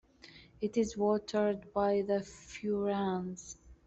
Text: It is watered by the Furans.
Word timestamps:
It 0.61 0.77
is 0.77 0.97
watered 0.97 1.71
by 1.73 2.01
the 2.01 2.21
Furans. 2.23 3.57